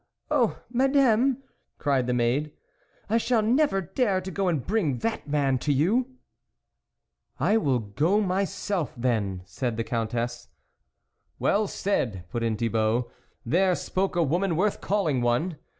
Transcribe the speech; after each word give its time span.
"Oh! 0.31 0.59
Madame," 0.73 1.43
cried 1.77 2.07
the 2.07 2.13
maid, 2.15 2.53
"I 3.07 3.19
shall 3.19 3.43
never 3.43 3.81
dare 3.81 4.19
to 4.19 4.31
go 4.31 4.47
and 4.47 4.65
bring 4.65 4.97
that 4.97 5.27
man 5.27 5.59
to 5.59 5.71
you!"" 5.71 6.15
I 7.39 7.57
will 7.57 7.77
go 7.77 8.19
myself 8.19 8.95
then," 8.97 9.43
said 9.45 9.77
the 9.77 9.83
Countess." 9.83 10.47
Well 11.37 11.67
said!" 11.67 12.23
put 12.31 12.41
in 12.41 12.57
Thibault," 12.57 13.11
there 13.53 13.75
spoke 13.75 14.15
a 14.15 14.23
woman 14.23 14.55
worth 14.55 14.81
calling 14.81 15.21
one 15.21 15.59